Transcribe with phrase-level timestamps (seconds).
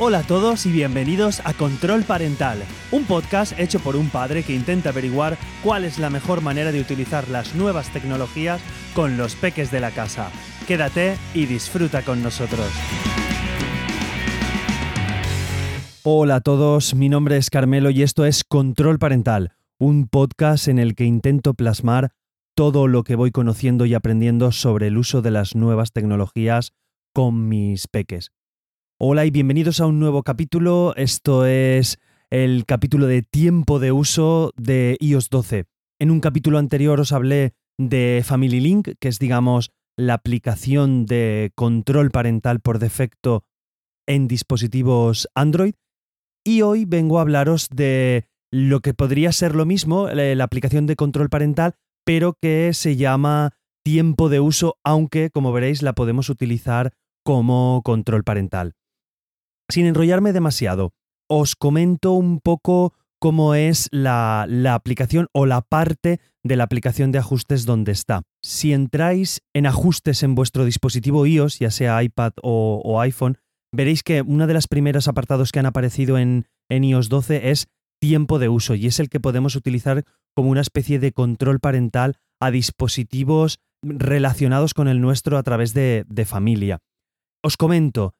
[0.00, 4.54] Hola a todos y bienvenidos a Control Parental, un podcast hecho por un padre que
[4.54, 8.60] intenta averiguar cuál es la mejor manera de utilizar las nuevas tecnologías
[8.94, 10.30] con los peques de la casa.
[10.68, 12.68] Quédate y disfruta con nosotros.
[16.04, 20.78] Hola a todos, mi nombre es Carmelo y esto es Control Parental, un podcast en
[20.78, 22.12] el que intento plasmar
[22.54, 26.72] todo lo que voy conociendo y aprendiendo sobre el uso de las nuevas tecnologías
[27.12, 28.30] con mis peques.
[29.00, 30.92] Hola y bienvenidos a un nuevo capítulo.
[30.96, 35.66] Esto es el capítulo de tiempo de uso de iOS 12.
[36.00, 41.52] En un capítulo anterior os hablé de Family Link, que es, digamos, la aplicación de
[41.54, 43.44] control parental por defecto
[44.08, 45.74] en dispositivos Android.
[46.44, 50.96] Y hoy vengo a hablaros de lo que podría ser lo mismo, la aplicación de
[50.96, 56.94] control parental, pero que se llama tiempo de uso, aunque, como veréis, la podemos utilizar
[57.22, 58.74] como control parental.
[59.70, 60.92] Sin enrollarme demasiado,
[61.28, 67.18] os comento un poco cómo es la, aplicación o la parte de la aplicación de
[67.18, 68.22] ajustes donde está.
[68.42, 73.36] Si entráis en ajustes en vuestro dispositivo iOS, ya sea iPad o, iPhone,
[73.70, 77.66] veréis que uno de los primeros apartados que han aparecido en, iOS 12 es
[78.00, 82.16] tiempo de uso y es el que podemos utilizar como una especie de control parental
[82.40, 86.78] a dispositivos relacionados con el nuestro a través de familia.
[87.42, 88.14] Os comento,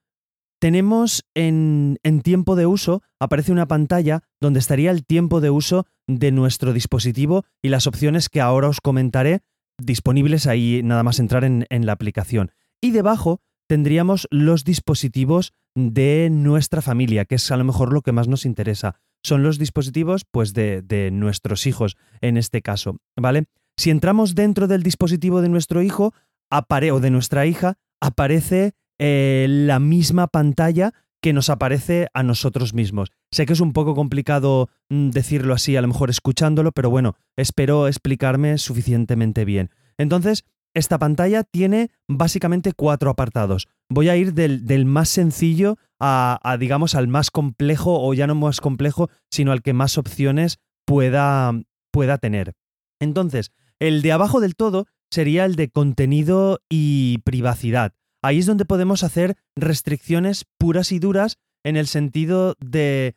[0.58, 6.32] tenemos en, tiempo de uso, aparece una pantalla donde estaría el tiempo de uso de
[6.32, 9.40] nuestro dispositivo y las opciones que ahora os comentaré
[9.80, 12.50] disponibles ahí nada más entrar en, la aplicación.
[12.80, 18.12] Y debajo tendríamos los dispositivos de nuestra familia, que es a lo mejor lo que
[18.12, 18.96] más nos interesa.
[19.22, 23.44] Son los dispositivos pues de, nuestros hijos en este caso, ¿vale?
[23.76, 26.14] Si entramos dentro del dispositivo de nuestro hijo
[26.50, 33.10] o de nuestra hija, aparece eh, la misma pantalla que nos aparece a nosotros mismos.
[33.32, 37.16] Sé que es un poco complicado mm, decirlo así, a lo mejor escuchándolo, pero bueno,
[37.36, 39.70] espero explicarme suficientemente bien.
[39.98, 40.44] Entonces,
[40.74, 43.68] esta pantalla tiene básicamente cuatro apartados.
[43.88, 48.60] Voy a ir del, más sencillo a, digamos, al más complejo, o ya no más
[48.60, 51.52] complejo, sino al que más opciones pueda,
[51.90, 52.54] pueda tener.
[53.00, 53.50] Entonces,
[53.80, 57.94] el de abajo del todo sería el de contenido y privacidad.
[58.22, 63.14] Ahí es donde podemos hacer restricciones puras y duras en el sentido de,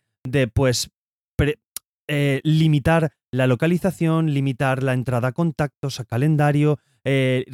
[0.54, 0.90] pues,
[2.08, 7.46] eh, limitar la localización, limitar la entrada a contactos, a calendario, eh,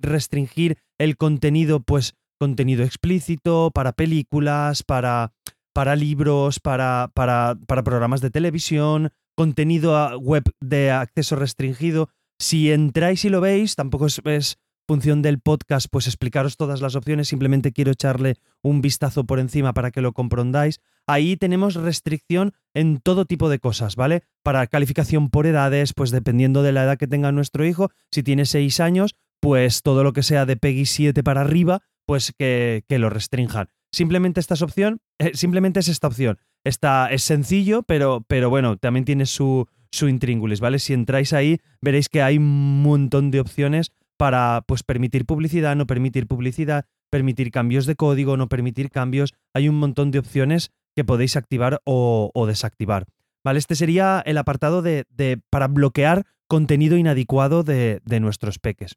[0.00, 5.32] restringir el contenido, pues, contenido explícito para películas, para,
[5.72, 12.10] para libros, para, para, para programas de televisión, contenido web de acceso restringido.
[12.38, 17.28] Si entráis y lo veis, tampoco es, función del podcast, pues explicaros todas las opciones,
[17.28, 20.80] simplemente quiero echarle un vistazo por encima para que lo comprendáis.
[21.06, 24.22] Ahí tenemos restricción en todo tipo de cosas, ¿vale?
[24.42, 28.46] Para calificación por edades, pues dependiendo de la edad que tenga nuestro hijo, si tiene
[28.46, 33.10] 6 años, pues todo lo que sea de PEGI 7 para arriba, pues que, lo
[33.10, 33.68] restrinjan.
[33.92, 36.38] Simplemente esta opción, eh, simplemente es esta opción.
[36.64, 40.78] Esta es sencillo, pero, pero bueno, también tiene su, su intríngulis, ¿vale?
[40.78, 45.86] Si entráis ahí, veréis que hay un montón de opciones para pues, permitir publicidad, no
[45.86, 49.34] permitir publicidad, permitir cambios de código, no permitir cambios.
[49.54, 53.06] Hay un montón de opciones que podéis activar o, desactivar.
[53.44, 53.58] ¿Vale?
[53.58, 55.04] Este sería el apartado de,
[55.50, 58.96] para bloquear contenido inadecuado de, de, nuestros peques.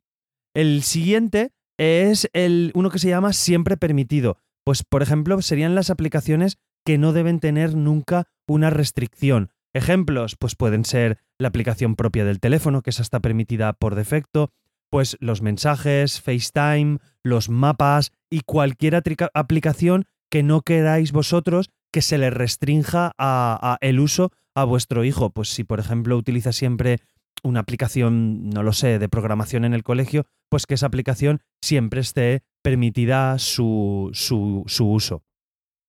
[0.53, 4.37] El siguiente es el, uno que se llama siempre permitido.
[4.63, 9.51] Pues, por ejemplo, serían las aplicaciones que no deben tener nunca una restricción.
[9.73, 14.51] Ejemplos, pues pueden ser la aplicación propia del teléfono, que esa está permitida por defecto,
[14.89, 18.95] pues los mensajes, FaceTime, los mapas y cualquier
[19.33, 25.29] aplicación que no queráis vosotros que se le restrinja a, el uso a vuestro hijo.
[25.29, 26.99] Pues si, por ejemplo, utiliza siempre
[27.43, 32.01] una aplicación, no lo sé, de programación en el colegio, pues que esa aplicación siempre
[32.01, 35.23] esté permitida su, su, su uso.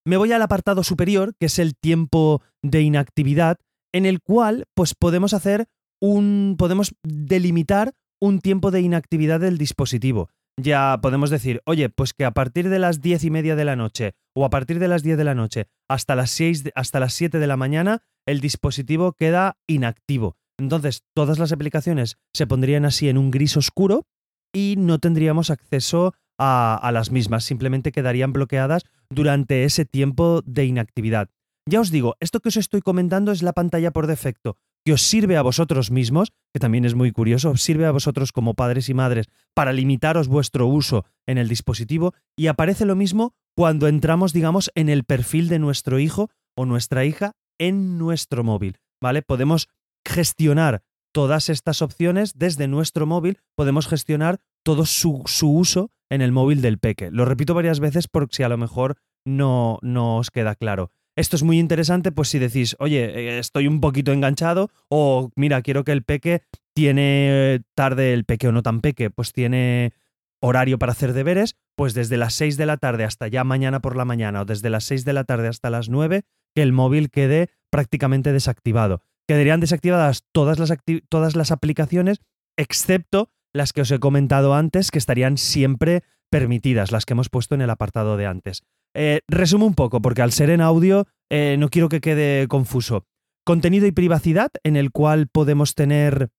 [0.05, 3.59] Me voy al apartado superior, que es el tiempo de inactividad,
[3.93, 5.67] en el cual pues podemos hacer
[6.01, 10.31] un podemos delimitar un tiempo de inactividad del dispositivo.
[10.61, 13.77] Ya podemos decir, oye, pues que a partir de las diez y media de la
[13.77, 17.15] noche o a partir de las 10 de la noche hasta las 6, hasta las
[17.15, 20.37] 7 de la mañana, el dispositivo queda inactivo.
[20.59, 24.07] Entonces, todas las aplicaciones se pondrían así en un gris oscuro
[24.53, 30.65] y no tendríamos acceso a, a las mismas, simplemente quedarían bloqueadas durante ese tiempo de
[30.65, 31.31] inactividad.
[31.69, 34.57] Ya os digo, esto que os estoy comentando es la pantalla por defecto
[34.89, 38.33] que os sirve a vosotros mismos, que también es muy curioso, os sirve a vosotros
[38.33, 43.35] como padres y madres para limitaros vuestro uso en el dispositivo y aparece lo mismo
[43.57, 48.79] cuando entramos, digamos, en el perfil de nuestro hijo o nuestra hija en nuestro móvil,
[49.01, 49.23] ¿vale?
[49.23, 49.69] Podemos
[50.07, 56.63] gestionar todas estas opciones desde nuestro móvil, podemos gestionar todo su, uso en el móvil
[56.63, 57.11] del peque.
[57.11, 60.91] Lo repito varias veces por si a lo mejor no, no os queda claro.
[61.19, 65.63] Esto es muy interesante, pues si decís, oye, eh, estoy un poquito enganchado, o mira,
[65.63, 66.43] quiero que el peque
[66.77, 69.95] tiene tarde, el peque o no tan peque, pues tiene
[70.41, 73.97] horario para hacer deberes, pues desde las 6 de la tarde hasta ya mañana por
[73.97, 76.23] la mañana, o desde las 6 de la tarde hasta las 9,
[76.55, 79.03] que el móvil quede prácticamente desactivado.
[79.27, 80.73] Quedarían desactivadas todas las,
[81.09, 82.21] todas las aplicaciones,
[82.57, 87.57] excepto las que os he comentado antes, que estarían siempre permitidas, las que hemos puesto
[87.57, 88.63] en el apartado de antes.
[89.01, 93.07] Eh, resumo un poco, porque al ser en audio eh, no quiero que quede confuso.
[93.45, 96.31] Contenido y privacidad, en el cual podemos tener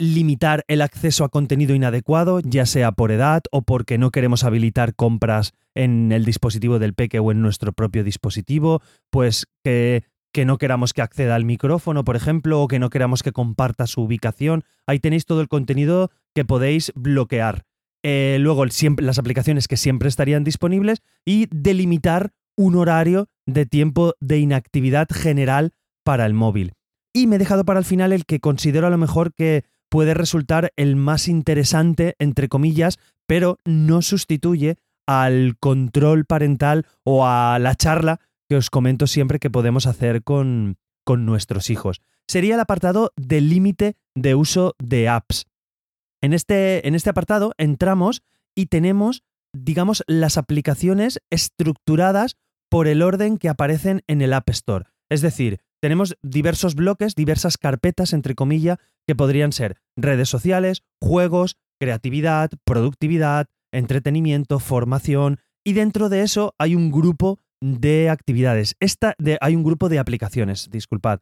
[0.00, 4.96] limitar el acceso a contenido inadecuado, ya sea por edad o porque no queremos habilitar
[4.96, 10.58] compras en el dispositivo del peque o en nuestro propio dispositivo, pues que, que no
[10.58, 14.64] queramos que acceda al micrófono, por ejemplo, o que no queramos que comparta su ubicación.
[14.84, 17.69] Ahí tenéis todo el contenido que podéis bloquear.
[18.02, 24.38] Eh, luego las aplicaciones que siempre estarían disponibles y delimitar un horario de tiempo de
[24.38, 25.72] inactividad general
[26.04, 26.74] para el móvil.
[27.12, 30.14] Y me he dejado para el final el que considero a lo mejor que puede
[30.14, 34.76] resultar el más interesante, entre comillas, pero no sustituye
[35.06, 40.76] al control parental o a la charla que os comento siempre que podemos hacer con,
[41.04, 42.00] con nuestros hijos.
[42.28, 45.46] Sería el apartado de límite de uso de apps.
[46.22, 48.22] En este, en este apartado entramos
[48.54, 49.22] y tenemos,
[49.54, 52.36] digamos, las aplicaciones estructuradas
[52.70, 54.86] por el orden que aparecen en el App Store.
[55.08, 61.56] Es decir, tenemos diversos bloques, diversas carpetas, entre comillas, que podrían ser redes sociales, juegos,
[61.80, 68.76] creatividad, productividad, entretenimiento, formación, y dentro de eso hay un grupo de actividades.
[68.78, 71.20] Esta hay un grupo de aplicaciones, disculpad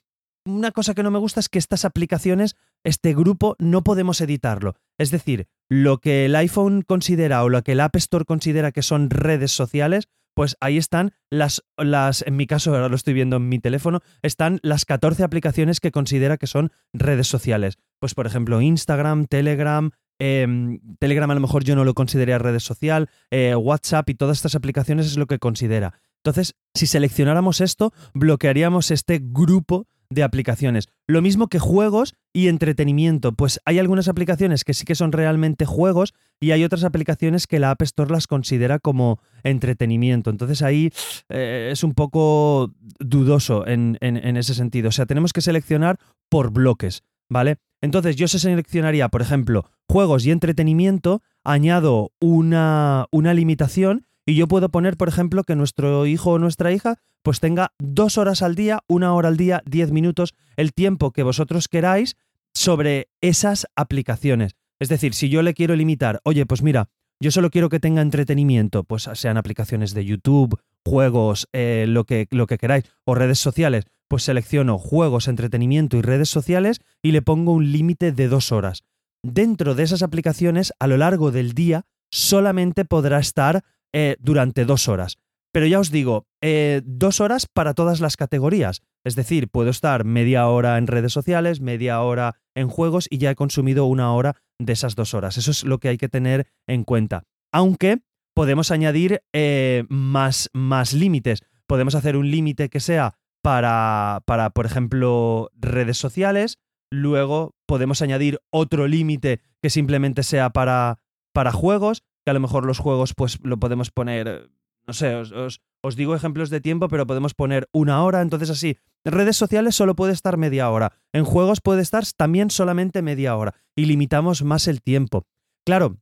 [0.48, 2.56] una cosa que no me gusta es que estas aplicaciones,
[2.88, 4.74] este grupo, no podemos editarlo.
[4.98, 8.82] Es decir, lo que el iPhone considera o lo que el App Store considera que
[8.82, 13.36] son redes sociales, pues ahí están las, las, en mi caso, ahora lo estoy viendo
[13.36, 17.76] en mi teléfono, están las 14 aplicaciones que considera que son redes sociales.
[17.98, 19.90] Pues por ejemplo, Instagram, Telegram,
[20.20, 24.38] em, Telegram a lo mejor yo no lo consideraría redes social, eh, WhatsApp y todas
[24.38, 25.94] estas aplicaciones es lo que considera.
[26.24, 30.88] Entonces, si seleccionáramos esto, bloquearíamos este grupo de aplicaciones.
[31.06, 35.66] Lo mismo que juegos y entretenimiento, pues hay algunas aplicaciones que sí que son realmente
[35.66, 40.30] juegos y hay otras aplicaciones que la App Store las considera como entretenimiento.
[40.30, 40.90] Entonces ahí
[41.28, 44.88] eh, es un poco dudoso en, ese sentido.
[44.88, 47.56] O sea, tenemos que seleccionar por bloques, ¿vale?
[47.80, 54.46] Entonces yo se seleccionaría, por ejemplo, juegos y entretenimiento, añado una, una limitación y yo
[54.46, 58.56] puedo poner, por ejemplo, que nuestro hijo o nuestra hija pues tenga dos horas al
[58.56, 62.14] día, una hora al día, diez minutos, el tiempo que vosotros queráis
[62.52, 64.54] sobre esas aplicaciones.
[64.80, 66.90] Es decir, si yo le quiero limitar, oye, pues mira,
[67.20, 72.28] yo solo quiero que tenga entretenimiento, pues sean aplicaciones de YouTube, juegos, eh, lo, que,
[72.30, 77.22] lo que queráis, o redes sociales, pues selecciono juegos, entretenimiento y redes sociales y le
[77.22, 78.84] pongo un límite de dos horas.
[79.22, 84.88] Dentro de esas aplicaciones, a lo largo del día, solamente podrá estar eh, durante dos
[84.88, 85.18] horas.
[85.52, 88.82] Pero ya os digo, eh, dos horas para todas las categorías.
[89.04, 93.30] Es decir, puedo estar media hora en redes sociales, media hora en juegos y ya
[93.30, 95.38] he consumido una hora de esas dos horas.
[95.38, 97.24] Eso es lo que hay que tener en cuenta.
[97.50, 98.02] Aunque
[98.34, 101.42] podemos añadir eh, más, más límites.
[101.66, 106.58] Podemos hacer un límite que sea para, para, por ejemplo, redes sociales.
[106.90, 111.00] Luego podemos añadir otro límite que simplemente sea para,
[111.32, 114.50] para juegos que a lo mejor los juegos pues lo podemos poner,
[114.86, 115.62] no sé, os,
[115.96, 119.96] digo ejemplos de tiempo, pero podemos poner una hora, entonces así, en redes sociales solo
[119.96, 124.68] puede estar media hora, en juegos puede estar también solamente media hora y limitamos más
[124.68, 125.24] el tiempo.
[125.64, 125.96] Claro,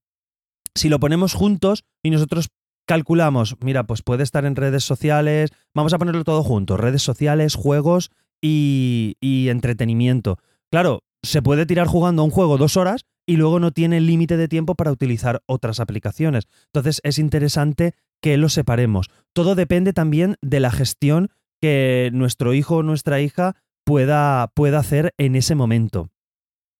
[0.75, 2.49] si lo ponemos juntos y nosotros
[2.89, 7.55] calculamos, mira, pues puede estar en redes sociales, vamos a ponerlo todo junto, redes sociales,
[7.55, 8.11] juegos
[8.43, 10.41] y, y entretenimiento.
[10.73, 14.37] Claro, se puede tirar jugando a un juego dos horas y luego no tiene límite
[14.37, 16.47] de tiempo para utilizar otras aplicaciones.
[16.67, 19.11] Entonces es interesante que lo separemos.
[19.33, 21.31] Todo depende también de la gestión
[21.61, 26.11] que nuestro hijo o nuestra hija pueda, pueda hacer en ese momento.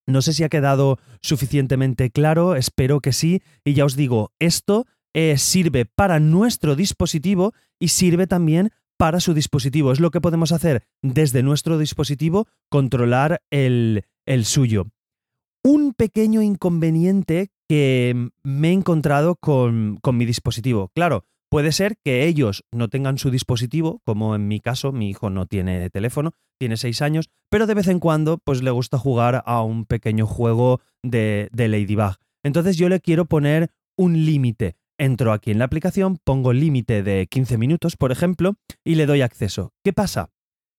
[0.07, 4.85] No sé si ha quedado suficientemente claro, espero que sí, y ya os digo, esto
[5.13, 9.91] eh, sirve para nuestro dispositivo y sirve también para su dispositivo.
[9.91, 14.87] Es lo que podemos hacer desde nuestro dispositivo, controlar el, el suyo.
[15.69, 20.91] Un pequeño inconveniente que me he encontrado con, con mi dispositivo.
[20.95, 25.29] Claro, Puede ser que ellos no tengan su dispositivo, como en mi caso, mi hijo
[25.29, 29.43] no tiene teléfono, tiene seis años, pero de vez en cuando pues le gusta jugar
[29.45, 32.15] a un pequeño juego de, de Ladybug.
[32.43, 34.75] Entonces yo le quiero poner un límite.
[34.97, 39.21] Entro aquí en la aplicación, pongo límite de 15 minutos, por ejemplo, y le doy
[39.21, 39.71] acceso.
[39.85, 40.31] ¿Qué pasa?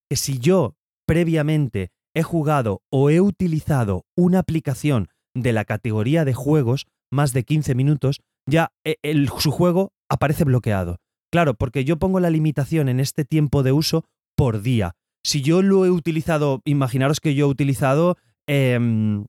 [0.07, 0.75] Que si yo
[1.07, 7.43] previamente he jugado o he utilizado una aplicación de la categoría de juegos más de
[7.43, 10.97] 15 minutos, ya eh, el, su juego aparece bloqueado.
[11.31, 14.95] Claro, porque yo pongo la limitación en este tiempo de uso por día.
[15.23, 19.25] Si yo lo he utilizado, imaginaros que yo he utilizado, em,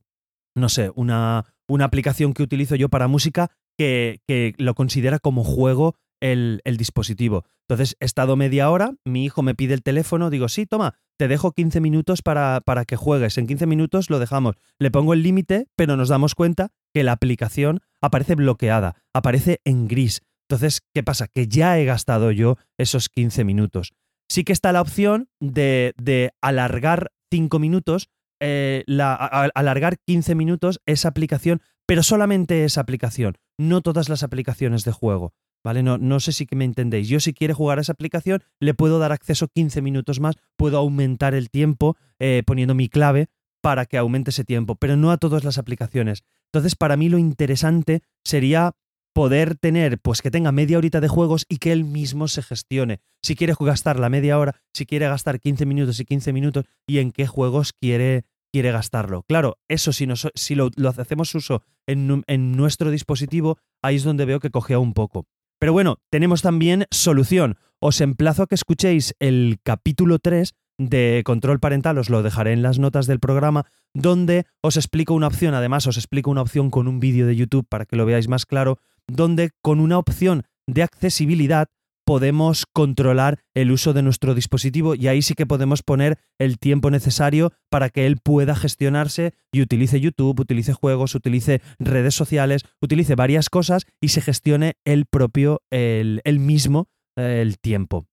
[0.55, 5.43] no sé, una, una, aplicación que utilizo yo para música que, que lo considera como
[5.43, 7.45] juego el, el, dispositivo.
[7.67, 11.27] Entonces, he estado media hora, mi hijo me pide el teléfono, digo, sí, toma, te
[11.27, 13.37] dejo 15 minutos para, para que juegues.
[13.37, 14.55] En 15 minutos lo dejamos.
[14.79, 19.87] Le pongo el límite, pero nos damos cuenta que la aplicación aparece bloqueada, aparece en
[19.87, 20.23] gris.
[20.49, 21.27] Entonces, ¿qué pasa?
[21.27, 23.93] Que ya he gastado yo esos 15 minutos.
[24.31, 28.09] Sí que está la opción de, de alargar 5 minutos,
[28.41, 34.85] eh, la, alargar 15 minutos esa aplicación, pero solamente esa aplicación, no todas las aplicaciones
[34.85, 35.35] de juego.
[35.63, 35.83] ¿Vale?
[35.83, 37.07] No, no sé si me entendéis.
[37.07, 40.77] Yo si quiere jugar a esa aplicación, le puedo dar acceso 15 minutos más, puedo
[40.77, 43.27] aumentar el tiempo eh, poniendo mi clave
[43.61, 46.23] para que aumente ese tiempo, pero no a todas las aplicaciones.
[46.51, 48.73] Entonces, para mí lo interesante sería
[49.13, 53.01] poder tener, pues que tenga media horita de juegos y que él mismo se gestione.
[53.21, 56.99] Si quiere gastar la media hora, si quiere gastar 15 minutos y 15 minutos y
[56.99, 59.23] en qué juegos quiere, quiere gastarlo.
[59.23, 64.39] Claro, eso si, si lo, hacemos uso en, en nuestro dispositivo, ahí es donde veo
[64.39, 65.27] que cogea un poco.
[65.61, 67.59] Pero bueno, tenemos también solución.
[67.79, 72.63] Os emplazo a que escuchéis el capítulo 3 de control parental, os lo dejaré en
[72.63, 76.87] las notas del programa, donde os explico una opción, además os explico una opción con
[76.87, 80.81] un vídeo de YouTube para que lo veáis más claro, donde con una opción de
[80.81, 81.67] accesibilidad
[82.05, 86.91] podemos controlar el uso de nuestro dispositivo y ahí sí que podemos poner el tiempo
[86.91, 93.15] necesario para que él pueda gestionarse y utilice YouTube, utilice juegos, utilice redes sociales, utilice
[93.15, 98.10] varias cosas y se gestione el propio, el mismo, el tiempo.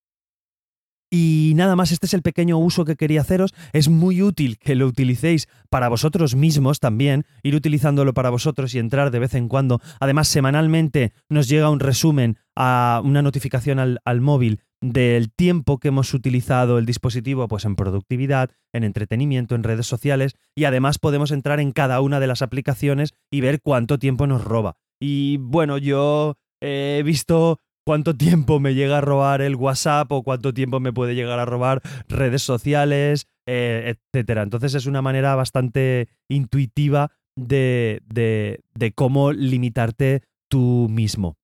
[1.10, 3.54] Y nada más, este es el pequeño uso que quería haceros.
[3.72, 8.78] Es muy útil que lo utilicéis para vosotros mismos también, ir utilizándolo para vosotros y
[8.78, 9.80] entrar de vez en cuando.
[10.00, 15.88] Además, semanalmente nos llega un resumen, a una notificación al, al móvil del tiempo que
[15.88, 21.30] hemos utilizado el dispositivo pues en productividad, en entretenimiento, en redes sociales y además podemos
[21.30, 24.76] entrar en cada una de las aplicaciones y ver cuánto tiempo nos roba.
[25.00, 30.52] Y bueno, yo he visto cuánto tiempo me llega a robar el WhatsApp o cuánto
[30.52, 34.42] tiempo me puede llegar a robar redes sociales, eh, etcétera.
[34.42, 41.38] Entonces es una manera bastante intuitiva de, de, cómo limitarte tú mismo.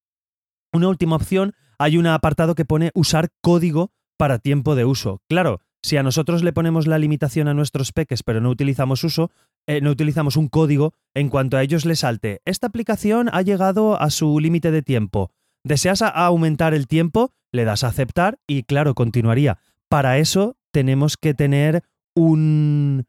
[0.70, 5.22] Una última opción, hay un apartado que pone usar código para tiempo de uso.
[5.30, 9.30] Claro, si a nosotros le ponemos la limitación a nuestros peques, pero no utilizamos uso,
[9.66, 13.98] eh, no utilizamos un código, en cuanto a ellos les salte, esta aplicación ha llegado
[13.98, 15.32] a su límite de tiempo.
[15.64, 17.32] ¿Deseas aumentar el tiempo?
[17.50, 19.58] Le das a aceptar y claro, continuaría.
[19.88, 21.82] Para eso tenemos que tener
[22.14, 23.06] un,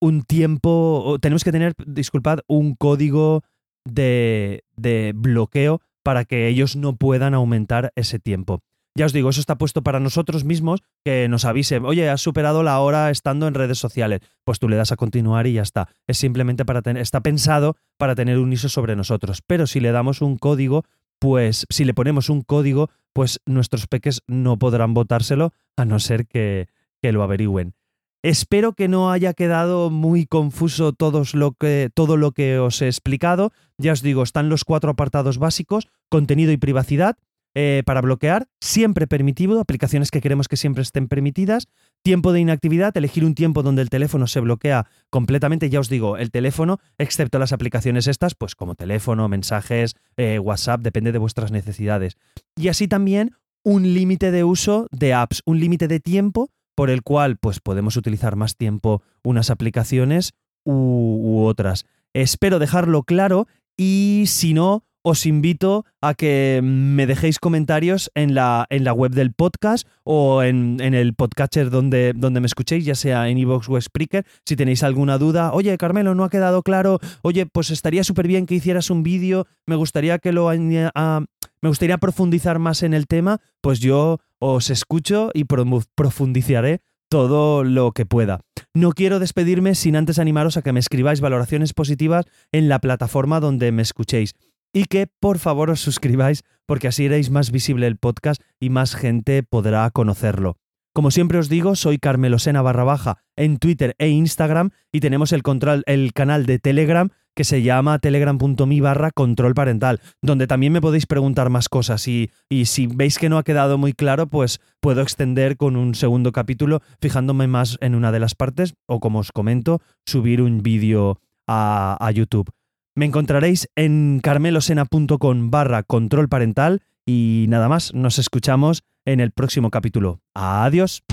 [0.00, 3.42] un tiempo, tenemos que tener, disculpad, un código
[3.84, 8.60] de, de bloqueo para que ellos no puedan aumentar ese tiempo.
[8.96, 12.64] Ya os digo, eso está puesto para nosotros mismos, que nos avise, oye, has superado
[12.64, 14.20] la hora estando en redes sociales.
[14.44, 15.88] Pues tú le das a continuar y ya está.
[16.08, 19.40] Es simplemente para tener, está pensado para tener un ISO sobre nosotros.
[19.46, 20.84] Pero si le damos un código,
[21.18, 26.26] pues si le ponemos un código, pues nuestros peques no podrán votárselo a no ser
[26.26, 26.68] que,
[27.00, 27.74] que lo averigüen.
[28.22, 30.92] Espero que no haya quedado muy confuso
[31.34, 33.52] lo que, todo lo que os he explicado.
[33.78, 37.16] Ya os digo, están los cuatro apartados básicos, contenido y privacidad,
[37.54, 41.68] eh, para bloquear, siempre permitido, aplicaciones que queremos que siempre estén permitidas,
[42.02, 46.16] tiempo de inactividad, elegir un tiempo donde el teléfono se bloquea completamente, ya os digo,
[46.16, 51.50] el teléfono, excepto las aplicaciones estas, pues como teléfono, mensajes, eh, WhatsApp, depende de vuestras
[51.50, 52.16] necesidades.
[52.56, 53.32] Y así también
[53.64, 57.96] un límite de uso de apps, un límite de tiempo por el cual pues podemos
[57.96, 61.86] utilizar más tiempo unas aplicaciones u otras.
[62.14, 68.66] Espero dejarlo claro y si no, os invito a que me dejéis comentarios en la,
[68.68, 73.26] en la web del podcast o en, el podcatcher donde, donde me escuchéis, ya sea
[73.30, 74.26] en iVoox o Spreaker.
[74.44, 78.44] Si tenéis alguna duda, oye, Carmelo, no ha quedado claro, oye, pues estaría súper bien
[78.44, 83.40] que hicieras un vídeo, me gustaría que lo, me gustaría profundizar más en el tema,
[83.62, 88.40] pues yo os escucho y profundizaré todo lo que pueda.
[88.74, 93.40] No quiero despedirme sin antes animaros a que me escribáis valoraciones positivas en la plataforma
[93.40, 94.34] donde me escuchéis
[94.72, 98.94] y que por favor os suscribáis porque así haréis más visible el podcast y más
[98.94, 100.56] gente podrá conocerlo.
[100.94, 105.32] Como siempre os digo, soy Carmelo Sena barra baja en Twitter e Instagram y tenemos
[105.32, 110.72] el, control, el canal de Telegram que se llama telegram.me barra control parental, donde también
[110.72, 114.26] me podéis preguntar más cosas y, y, si veis que no ha quedado muy claro,
[114.26, 118.98] pues puedo extender con un segundo capítulo fijándome más en una de las partes o
[118.98, 122.50] como os comento, subir un vídeo a, a YouTube.
[122.98, 129.70] Me encontraréis en carmelosena.com barra control parental y nada más, nos escuchamos en el próximo
[129.70, 130.20] capítulo.
[130.34, 131.04] Adiós.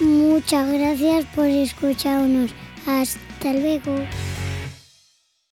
[0.00, 2.52] Muchas gracias por escucharnos.
[2.88, 3.94] Hasta luego.